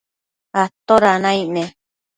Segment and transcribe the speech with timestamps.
[0.61, 1.63] ¿atoda naic ne?